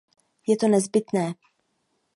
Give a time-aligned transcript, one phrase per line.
[0.47, 1.35] Je to nezbytné.